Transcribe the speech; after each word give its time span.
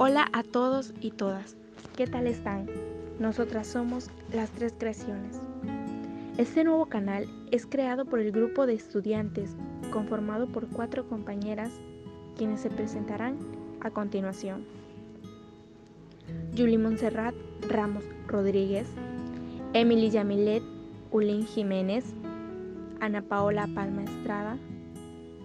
Hola 0.00 0.28
a 0.32 0.44
todos 0.44 0.94
y 1.00 1.10
todas. 1.10 1.56
¿Qué 1.96 2.06
tal 2.06 2.28
están? 2.28 2.70
Nosotras 3.18 3.66
somos 3.66 4.10
las 4.32 4.48
tres 4.50 4.72
creaciones. 4.78 5.40
Este 6.36 6.62
nuevo 6.62 6.86
canal 6.86 7.26
es 7.50 7.66
creado 7.66 8.04
por 8.04 8.20
el 8.20 8.30
grupo 8.30 8.64
de 8.64 8.74
estudiantes 8.74 9.56
conformado 9.92 10.46
por 10.46 10.68
cuatro 10.68 11.08
compañeras 11.08 11.72
quienes 12.36 12.60
se 12.60 12.70
presentarán 12.70 13.38
a 13.80 13.90
continuación. 13.90 14.64
Julie 16.56 16.78
Montserrat 16.78 17.34
Ramos 17.68 18.04
Rodríguez, 18.28 18.86
Emily 19.72 20.10
Yamilet 20.10 20.62
Ulín 21.10 21.44
Jiménez, 21.44 22.04
Ana 23.00 23.22
Paola 23.22 23.68
Palma 23.74 24.04
Estrada, 24.04 24.58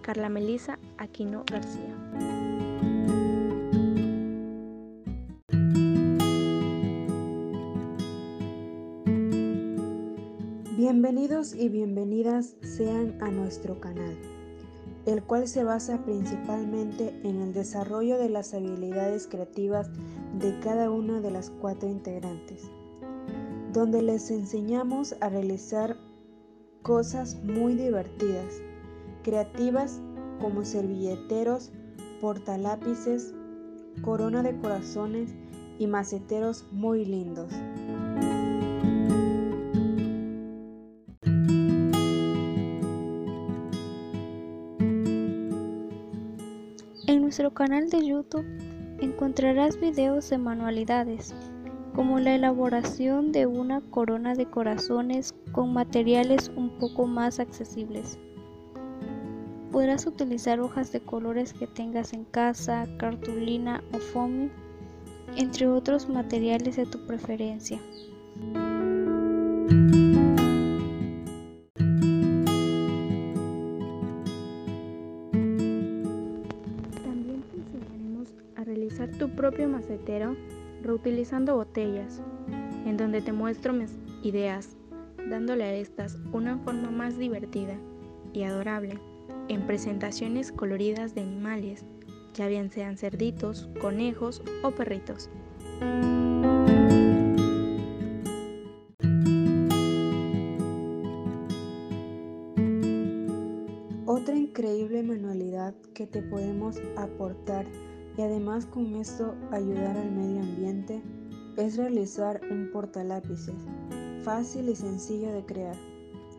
Carla 0.02 0.28
Melisa 0.28 0.78
Aquino 0.96 1.42
García. 1.50 2.43
Bienvenidos 10.76 11.54
y 11.54 11.68
bienvenidas 11.68 12.56
sean 12.62 13.16
a 13.22 13.30
nuestro 13.30 13.78
canal, 13.78 14.18
el 15.06 15.22
cual 15.22 15.46
se 15.46 15.62
basa 15.62 16.04
principalmente 16.04 17.14
en 17.22 17.40
el 17.42 17.52
desarrollo 17.52 18.18
de 18.18 18.28
las 18.28 18.54
habilidades 18.54 19.28
creativas 19.28 19.88
de 20.40 20.58
cada 20.58 20.90
una 20.90 21.20
de 21.20 21.30
las 21.30 21.50
cuatro 21.50 21.88
integrantes, 21.88 22.64
donde 23.72 24.02
les 24.02 24.32
enseñamos 24.32 25.14
a 25.20 25.28
realizar 25.28 25.96
cosas 26.82 27.36
muy 27.44 27.76
divertidas, 27.76 28.60
creativas 29.22 30.00
como 30.40 30.64
servilleteros, 30.64 31.70
portalápices, 32.20 33.32
corona 34.02 34.42
de 34.42 34.58
corazones 34.58 35.36
y 35.78 35.86
maceteros 35.86 36.66
muy 36.72 37.04
lindos. 37.04 37.52
Nuestro 47.34 47.52
canal 47.52 47.90
de 47.90 48.06
YouTube 48.06 48.46
encontrarás 49.00 49.80
videos 49.80 50.30
de 50.30 50.38
manualidades, 50.38 51.34
como 51.92 52.20
la 52.20 52.36
elaboración 52.36 53.32
de 53.32 53.46
una 53.46 53.80
corona 53.80 54.36
de 54.36 54.46
corazones 54.46 55.34
con 55.50 55.72
materiales 55.72 56.52
un 56.54 56.78
poco 56.78 57.08
más 57.08 57.40
accesibles. 57.40 58.20
Podrás 59.72 60.06
utilizar 60.06 60.60
hojas 60.60 60.92
de 60.92 61.00
colores 61.00 61.52
que 61.52 61.66
tengas 61.66 62.12
en 62.12 62.22
casa, 62.22 62.86
cartulina 62.98 63.82
o 63.92 63.98
foamy, 63.98 64.52
entre 65.36 65.66
otros 65.66 66.08
materiales 66.08 66.76
de 66.76 66.86
tu 66.86 67.04
preferencia. 67.04 67.80
Tu 79.18 79.30
propio 79.30 79.68
macetero 79.68 80.36
reutilizando 80.82 81.56
botellas, 81.56 82.20
en 82.84 82.96
donde 82.96 83.22
te 83.22 83.32
muestro 83.32 83.72
mis 83.72 83.90
ideas, 84.22 84.76
dándole 85.30 85.64
a 85.64 85.74
estas 85.74 86.18
una 86.32 86.58
forma 86.58 86.90
más 86.90 87.18
divertida 87.18 87.76
y 88.32 88.42
adorable, 88.42 88.98
en 89.48 89.66
presentaciones 89.66 90.52
coloridas 90.52 91.14
de 91.14 91.22
animales, 91.22 91.84
ya 92.34 92.48
bien 92.48 92.70
sean 92.70 92.98
cerditos, 92.98 93.68
conejos 93.80 94.42
o 94.62 94.70
perritos. 94.72 95.30
Otra 104.06 104.36
increíble 104.36 105.02
manualidad 105.02 105.74
que 105.94 106.06
te 106.06 106.22
podemos 106.22 106.80
aportar 106.96 107.66
y 108.16 108.22
además 108.22 108.66
con 108.66 108.94
esto 108.96 109.34
ayudar 109.50 109.96
al 109.96 110.10
medio 110.12 110.40
ambiente 110.40 111.02
es 111.56 111.76
realizar 111.76 112.40
un 112.50 112.70
portalápices 112.72 113.54
fácil 114.22 114.68
y 114.68 114.76
sencillo 114.76 115.32
de 115.32 115.44
crear, 115.44 115.76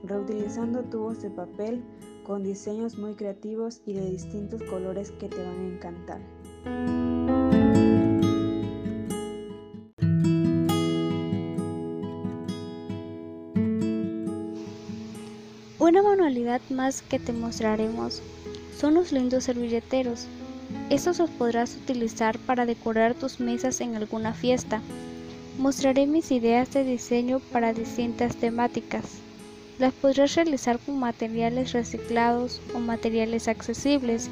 reutilizando 0.03 0.83
tubos 0.83 1.21
de 1.21 1.29
papel 1.29 1.83
con 2.25 2.43
diseños 2.43 2.97
muy 2.97 3.13
creativos 3.13 3.81
y 3.85 3.93
de 3.93 4.09
distintos 4.09 4.63
colores 4.63 5.11
que 5.11 5.29
te 5.29 5.37
van 5.37 5.59
a 5.59 5.67
encantar. 5.67 6.21
Una 15.77 16.01
manualidad 16.01 16.61
más 16.71 17.03
que 17.03 17.19
te 17.19 17.31
mostraremos 17.31 18.23
son 18.75 18.95
los 18.95 19.11
lindos 19.11 19.43
servilleteros 19.43 20.27
estos 20.89 21.19
los 21.19 21.29
podrás 21.31 21.75
utilizar 21.75 22.37
para 22.39 22.65
decorar 22.65 23.13
tus 23.13 23.39
mesas 23.39 23.81
en 23.81 23.95
alguna 23.95 24.33
fiesta. 24.33 24.81
Mostraré 25.57 26.05
mis 26.05 26.31
ideas 26.31 26.71
de 26.73 26.83
diseño 26.83 27.39
para 27.39 27.73
distintas 27.73 28.35
temáticas. 28.35 29.03
Las 29.79 29.93
podrás 29.93 30.35
realizar 30.35 30.79
con 30.79 30.99
materiales 30.99 31.73
reciclados 31.73 32.61
o 32.73 32.79
materiales 32.79 33.47
accesibles. 33.47 34.29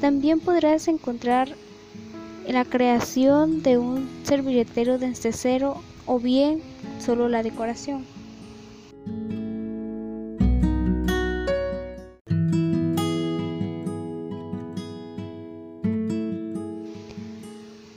También 0.00 0.40
podrás 0.40 0.88
encontrar 0.88 1.48
la 2.46 2.64
creación 2.64 3.62
de 3.62 3.78
un 3.78 4.08
servilletero 4.22 4.98
desde 4.98 5.32
cero 5.32 5.82
o 6.06 6.18
bien 6.18 6.60
solo 6.98 7.28
la 7.28 7.42
decoración. 7.42 8.17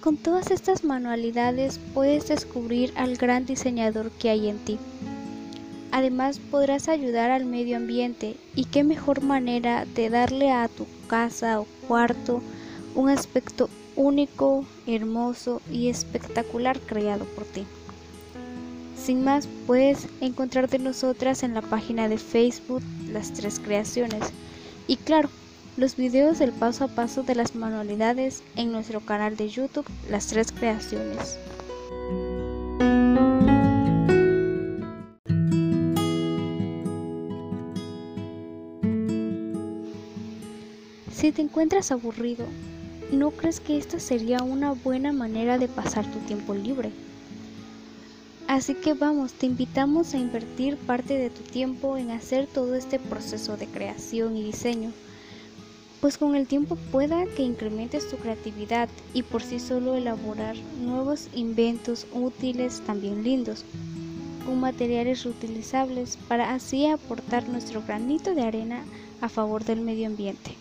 Con 0.01 0.17
todas 0.17 0.49
estas 0.49 0.83
manualidades 0.83 1.79
puedes 1.93 2.27
descubrir 2.27 2.91
al 2.95 3.17
gran 3.17 3.45
diseñador 3.45 4.09
que 4.09 4.31
hay 4.31 4.49
en 4.49 4.57
ti. 4.57 4.79
Además 5.91 6.39
podrás 6.39 6.87
ayudar 6.87 7.29
al 7.29 7.45
medio 7.45 7.77
ambiente 7.77 8.35
y 8.55 8.65
qué 8.65 8.83
mejor 8.83 9.21
manera 9.21 9.85
de 9.85 10.09
darle 10.09 10.51
a 10.51 10.67
tu 10.69 10.87
casa 11.07 11.59
o 11.59 11.67
cuarto 11.87 12.41
un 12.95 13.09
aspecto 13.09 13.69
único, 13.95 14.65
hermoso 14.87 15.61
y 15.71 15.89
espectacular 15.89 16.79
creado 16.79 17.25
por 17.25 17.45
ti. 17.45 17.63
Sin 18.97 19.23
más, 19.23 19.47
puedes 19.67 20.07
encontrarte 20.19 20.79
nosotras 20.79 21.43
en 21.43 21.53
la 21.53 21.61
página 21.61 22.09
de 22.09 22.17
Facebook 22.17 22.81
Las 23.11 23.33
Tres 23.33 23.59
Creaciones. 23.59 24.31
Y 24.87 24.97
claro, 24.97 25.29
los 25.77 25.95
videos 25.95 26.39
del 26.39 26.51
paso 26.51 26.83
a 26.83 26.87
paso 26.89 27.23
de 27.23 27.35
las 27.35 27.55
manualidades 27.55 28.43
en 28.55 28.71
nuestro 28.71 28.99
canal 28.99 29.37
de 29.37 29.49
YouTube 29.49 29.85
Las 30.09 30.27
Tres 30.27 30.51
Creaciones. 30.51 31.37
Si 41.13 41.31
te 41.31 41.41
encuentras 41.41 41.91
aburrido, 41.91 42.45
¿no 43.11 43.31
crees 43.31 43.59
que 43.59 43.77
esta 43.77 43.99
sería 43.99 44.43
una 44.43 44.71
buena 44.71 45.13
manera 45.13 45.57
de 45.57 45.67
pasar 45.67 46.05
tu 46.11 46.19
tiempo 46.19 46.53
libre? 46.53 46.91
Así 48.47 48.73
que 48.73 48.93
vamos, 48.93 49.31
te 49.31 49.45
invitamos 49.45 50.13
a 50.13 50.17
invertir 50.17 50.75
parte 50.75 51.17
de 51.17 51.29
tu 51.29 51.43
tiempo 51.43 51.95
en 51.95 52.11
hacer 52.11 52.47
todo 52.47 52.75
este 52.75 52.99
proceso 52.99 53.55
de 53.55 53.67
creación 53.67 54.35
y 54.35 54.43
diseño 54.43 54.91
pues 56.01 56.17
con 56.17 56.35
el 56.35 56.47
tiempo 56.47 56.75
pueda 56.91 57.25
que 57.37 57.43
incrementes 57.43 58.09
tu 58.09 58.17
creatividad 58.17 58.89
y 59.13 59.21
por 59.21 59.43
sí 59.43 59.59
solo 59.59 59.95
elaborar 59.95 60.55
nuevos 60.83 61.29
inventos 61.35 62.07
útiles 62.11 62.81
también 62.87 63.23
lindos, 63.23 63.63
con 64.43 64.59
materiales 64.59 65.23
reutilizables 65.23 66.17
para 66.27 66.55
así 66.55 66.87
aportar 66.87 67.47
nuestro 67.47 67.83
granito 67.83 68.33
de 68.33 68.41
arena 68.41 68.83
a 69.21 69.29
favor 69.29 69.63
del 69.63 69.81
medio 69.81 70.07
ambiente. 70.07 70.55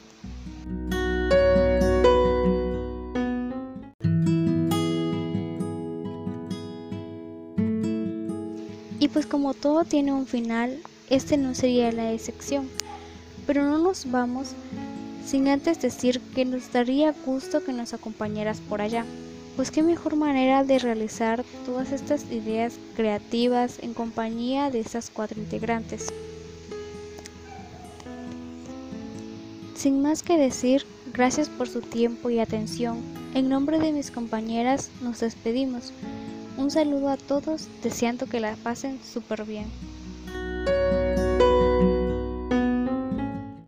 Y 8.99 9.09
pues 9.09 9.25
como 9.25 9.55
todo 9.55 9.87
tiene 9.87 10.13
un 10.13 10.27
final, 10.27 10.79
este 11.09 11.39
no 11.39 11.55
sería 11.55 11.91
la 11.91 12.13
excepción. 12.13 12.69
Pero 13.47 13.65
no 13.65 13.79
nos 13.79 14.09
vamos 14.11 14.55
sin 15.25 15.49
antes 15.49 15.81
decir 15.81 16.21
que 16.35 16.45
nos 16.45 16.73
daría 16.73 17.15
gusto 17.25 17.63
que 17.65 17.73
nos 17.73 17.95
acompañaras 17.95 18.61
por 18.61 18.81
allá, 18.81 19.05
pues 19.57 19.71
qué 19.71 19.83
mejor 19.83 20.17
manera 20.17 20.65
de 20.65 20.79
realizar 20.79 21.45
todas 21.67 21.93
estas 21.93 22.25
ideas 22.31 22.79
creativas 22.97 23.79
en 23.83 23.95
compañía 23.95 24.71
de 24.71 24.81
estas 24.81 25.11
cuatro 25.11 25.41
integrantes. 25.41 26.09
Sin 29.75 30.03
más 30.03 30.23
que 30.23 30.37
decir, 30.37 30.85
gracias 31.13 31.49
por 31.49 31.69
su 31.69 31.81
tiempo 31.81 32.31
y 32.31 32.39
atención. 32.39 32.99
En 33.35 33.49
nombre 33.49 33.79
de 33.79 33.93
mis 33.93 34.11
compañeras 34.11 34.91
nos 35.01 35.21
despedimos. 35.21 35.93
Un 36.59 36.71
saludo 36.71 37.09
a 37.09 37.17
todos, 37.17 37.69
deseando 37.83 38.27
que 38.27 38.41
la 38.41 38.57
pasen 38.57 38.99
súper 39.03 39.45
bien. 39.45 39.67